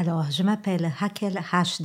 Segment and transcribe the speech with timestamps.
[0.00, 1.82] Alors, je m'appelle Raquel H.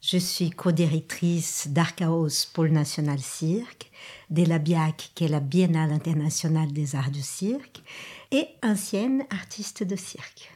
[0.00, 3.90] Je suis co-directrice d'Archaos Pôle National Cirque,
[4.30, 7.82] de la BIAC, qui est la Biennale internationale des arts du cirque,
[8.30, 10.50] et ancienne artiste de cirque.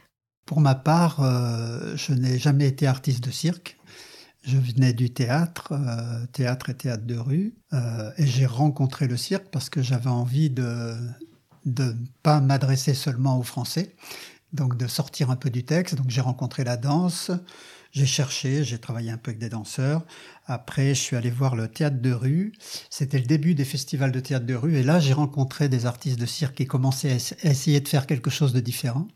[0.47, 3.77] Pour ma part, euh, je n'ai jamais été artiste de cirque.
[4.41, 9.17] Je venais du théâtre, euh, théâtre et théâtre de rue, euh, et j'ai rencontré le
[9.17, 10.95] cirque parce que j'avais envie de
[11.67, 11.93] ne
[12.23, 13.93] pas m'adresser seulement aux Français,
[14.53, 15.95] donc de sortir un peu du texte.
[15.95, 17.31] Donc j'ai rencontré la danse,
[17.91, 20.03] j'ai cherché, j'ai travaillé un peu avec des danseurs.
[20.45, 22.53] Après, je suis allé voir le théâtre de rue.
[22.89, 24.75] C'était le début des festivals de théâtre de rue.
[24.75, 28.29] Et là, j'ai rencontré des artistes de cirque qui commençaient à essayer de faire quelque
[28.29, 29.07] chose de différent.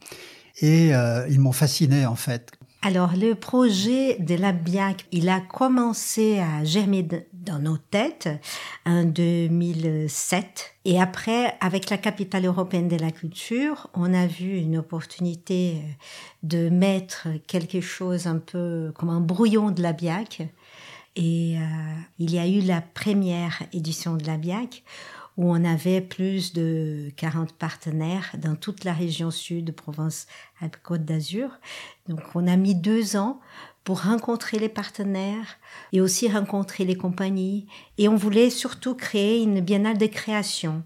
[0.60, 2.52] Et euh, ils m'ont fasciné, en fait.
[2.82, 7.08] Alors, le projet de la BIAC, il a commencé à germer
[7.42, 8.30] dans nos têtes
[8.86, 10.76] en 2007.
[10.86, 15.82] Et après, avec la capitale européenne de la culture, on a vu une opportunité
[16.44, 20.44] de mettre quelque chose un peu comme un brouillon de la BIAC.
[21.16, 21.62] Et euh,
[22.20, 24.84] il y a eu la première édition de la BIAC
[25.38, 31.50] où on avait plus de 40 partenaires dans toute la région sud Provence-Alpes-Côte d'Azur.
[32.08, 33.40] Donc on a mis deux ans
[33.84, 35.58] pour rencontrer les partenaires
[35.92, 37.68] et aussi rencontrer les compagnies.
[37.98, 40.84] Et on voulait surtout créer une biennale de création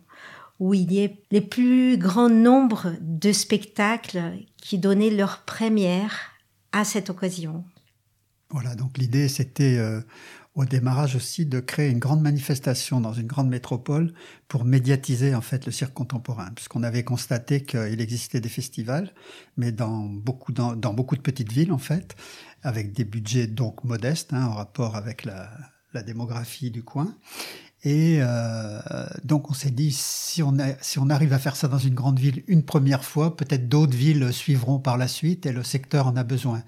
[0.60, 6.32] où il y ait les plus grands nombres de spectacles qui donnaient leur première
[6.72, 7.66] à cette occasion.
[8.50, 10.02] Voilà, donc l'idée c'était euh,
[10.56, 14.14] au démarrage aussi de créer une grande manifestation dans une grande métropole
[14.48, 19.14] pour médiatiser en fait le cirque contemporain, puisqu'on avait constaté qu'il existait des festivals,
[19.58, 22.16] mais dans beaucoup, dans, beaucoup de petites villes en fait,
[22.64, 25.50] avec des budgets donc modestes hein, en rapport avec la,
[26.06, 27.16] démographie du coin.
[27.84, 28.82] Et euh,
[29.24, 32.20] donc on s'est dit, si on, si on arrive à faire ça dans une grande
[32.20, 36.18] ville une première fois, peut-être d'autres villes suivront par la suite et le secteur en
[36.18, 36.64] a besoin.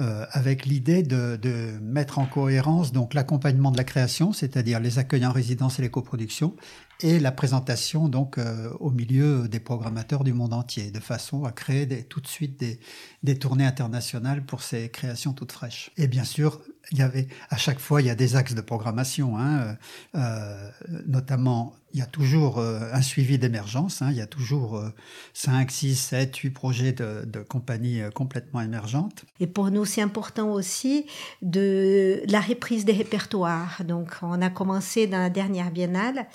[0.00, 4.98] Euh, avec l'idée de, de, mettre en cohérence donc l'accompagnement de la création, c'est-à-dire les
[4.98, 6.56] accueils en résidence et les coproductions,
[7.00, 11.52] et la présentation donc euh, au milieu des programmateurs du monde entier, de façon à
[11.52, 12.80] créer des, tout de suite des,
[13.22, 15.90] des, tournées internationales pour ces créations toutes fraîches.
[15.98, 18.60] Et bien sûr, il y avait à chaque fois il y a des axes de
[18.60, 19.76] programmation, hein,
[20.14, 20.70] euh,
[21.06, 24.88] notamment il y a toujours euh, un suivi d'émergence, hein, il y a toujours euh,
[25.34, 29.24] 5, 6, 7, 8 projets de, compagnies euh, complètement émergentes.
[29.40, 31.06] Et pour nous, c'est important aussi
[31.42, 33.82] de la reprise des répertoires.
[33.84, 36.26] Donc, on a commencé dans la dernière biennale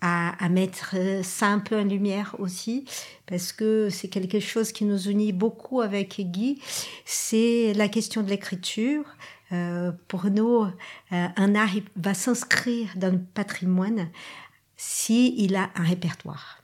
[0.00, 2.84] à, mettre euh, ça un peu en lumière aussi,
[3.26, 6.60] parce que c'est quelque chose qui nous unit beaucoup avec Guy,
[7.04, 9.04] c'est la question de l'écriture.
[9.52, 10.70] Euh, pour nous, euh,
[11.10, 14.08] un art va s'inscrire dans le patrimoine
[14.76, 16.62] si il a un répertoire.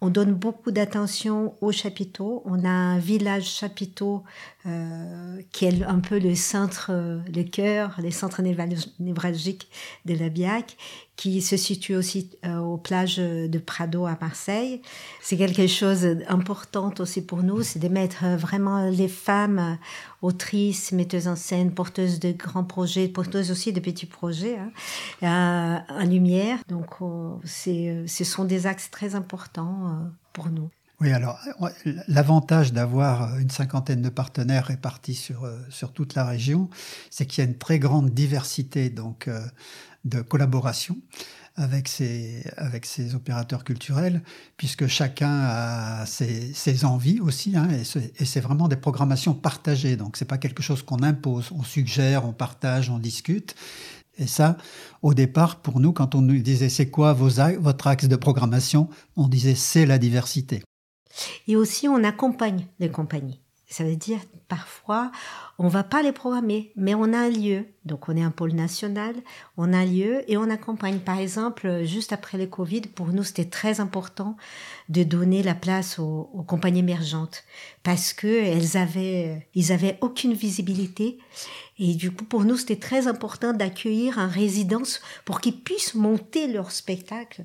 [0.00, 2.42] On donne beaucoup d'attention aux chapiteaux.
[2.44, 4.24] On a un village chapiteau
[4.68, 9.68] euh, qui est un peu le centre, le cœur, les centres névralgiques
[10.04, 10.76] de la BIAC,
[11.16, 14.82] qui se situe aussi euh, aux plages de Prado à Marseille.
[15.20, 19.78] C'est quelque chose d'important aussi pour nous, c'est de mettre vraiment les femmes
[20.22, 24.58] autrices, metteuses en scène, porteuses de grands projets, porteuses aussi de petits projets,
[25.22, 26.58] hein, en lumière.
[26.68, 30.70] Donc, euh, ce sont des axes très importants euh, pour nous.
[31.00, 31.38] Oui, alors
[32.08, 36.68] l'avantage d'avoir une cinquantaine de partenaires répartis sur, sur toute la région,
[37.10, 39.30] c'est qu'il y a une très grande diversité donc
[40.04, 40.96] de collaboration
[41.54, 44.22] avec ces, avec ces opérateurs culturels,
[44.56, 49.96] puisque chacun a ses, ses envies aussi, hein, et c'est vraiment des programmations partagées.
[49.96, 53.54] Donc c'est pas quelque chose qu'on impose, on suggère, on partage, on discute.
[54.18, 54.56] Et ça,
[55.02, 58.88] au départ, pour nous, quand on nous disait c'est quoi vos, votre axe de programmation,
[59.16, 60.62] on disait c'est la diversité.
[61.46, 63.40] Et aussi, on accompagne les compagnies.
[63.70, 65.12] Ça veut dire parfois
[65.58, 67.66] on va pas les programmer, mais on a un lieu.
[67.84, 69.14] Donc on est un pôle national,
[69.56, 71.00] on a un lieu et on accompagne.
[71.00, 74.36] Par exemple, juste après le Covid, pour nous c'était très important
[74.88, 77.44] de donner la place aux, compagnies émergentes
[77.82, 81.18] parce que elles avaient, ils avaient aucune visibilité
[81.78, 86.46] et du coup pour nous c'était très important d'accueillir en résidence pour qu'ils puissent monter
[86.46, 87.44] leur spectacle.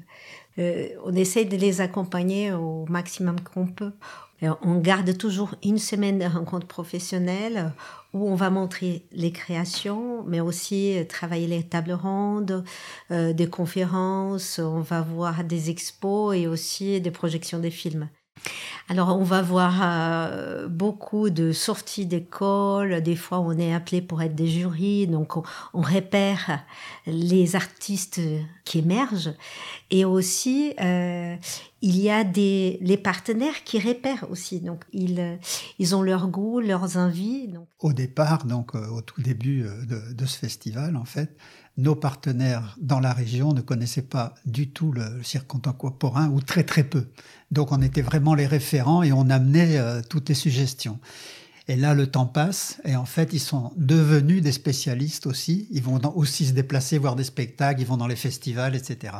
[0.60, 3.94] Euh, on essaie de les accompagner au maximum qu'on peut.
[4.62, 7.72] On garde toujours une semaine de rencontres professionnelles
[8.14, 12.64] où on va montrer les créations, mais aussi euh, travailler les tables rondes,
[13.12, 18.10] euh, des conférences, on va voir des expos et aussi des projections des films.
[18.90, 23.02] Alors, on va voir euh, beaucoup de sorties d'école.
[23.02, 25.08] Des fois, on est appelé pour être des jurys.
[25.08, 25.44] Donc, on,
[25.74, 26.60] on repère
[27.08, 28.20] les artistes
[28.66, 29.34] qui émergent.
[29.90, 31.36] Et aussi, euh,
[31.84, 34.62] il y a des les partenaires qui repèrent aussi.
[34.62, 35.38] Donc, ils,
[35.80, 37.50] ils ont leur goût, leurs envies.
[37.50, 37.68] Donc.
[37.80, 41.36] Au départ, donc euh, au tout début euh, de, ce festival, en fait,
[41.76, 46.40] nos partenaires dans la région ne connaissaient pas du tout le, le cirque contemporain ou
[46.40, 47.08] très très peu.
[47.52, 51.00] Donc, on était vraiment les référents et on amenait euh, toutes les suggestions.
[51.68, 55.68] Et là, le temps passe et en fait, ils sont devenus des spécialistes aussi.
[55.72, 59.14] Ils vont aussi se déplacer, voir des spectacles, ils vont dans les festivals, etc.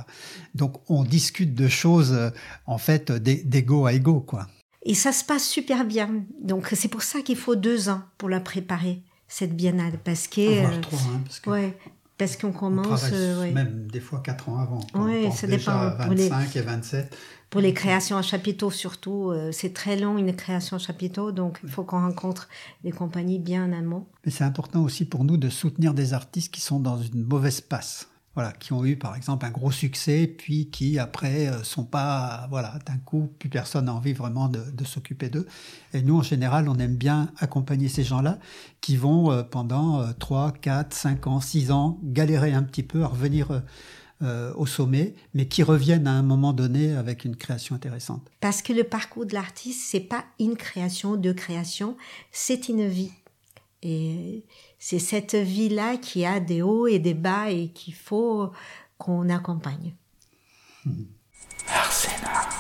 [0.54, 2.30] Donc, on discute de choses, euh,
[2.66, 4.48] en fait, d'égo à égo, quoi.
[4.86, 6.10] Et ça se passe super bien.
[6.42, 9.98] Donc, c'est pour ça qu'il faut deux ans pour la préparer, cette biennale.
[10.04, 10.60] Parce que.
[10.60, 11.50] Voire trois, hein, parce que...
[11.50, 11.78] Ouais.
[12.18, 13.06] Parce qu'on commence.
[13.12, 13.52] Euh, ouais.
[13.52, 14.80] Même des fois quatre ans avant.
[14.94, 15.72] Oui, ça dépend.
[15.72, 16.60] À 25 les...
[16.60, 17.18] et 27.
[17.54, 21.60] Pour les créations à chapiteau surtout, euh, c'est très long une création à chapiteau, donc
[21.64, 22.50] il faut qu'on rencontre
[22.84, 24.08] des compagnies bien en amont.
[24.26, 27.62] Mais c'est important aussi pour nous de soutenir des artistes qui sont dans une mauvaise
[27.62, 28.08] passe.
[28.34, 32.48] Voilà, qui ont eu par exemple un gros succès, puis qui après euh, sont pas,
[32.50, 35.46] voilà, d'un coup, plus personne n'a envie vraiment de, de s'occuper d'eux.
[35.94, 38.40] Et nous, en général, on aime bien accompagner ces gens-là
[38.82, 43.08] qui vont euh, pendant 3, 4, 5 ans, 6 ans galérer un petit peu à
[43.08, 43.62] revenir
[44.24, 48.30] euh, au sommet, mais qui reviennent à un moment donné avec une création intéressante.
[48.40, 51.98] Parce que le parcours de l'artiste, c'est pas une création, deux créations,
[52.32, 53.12] c'est une vie.
[53.82, 54.46] Et
[54.80, 58.52] c'est cette vie-là qui a des hauts et des bas et qu'il faut
[58.98, 59.94] qu'on accompagne.
[61.68, 62.53] Arsena.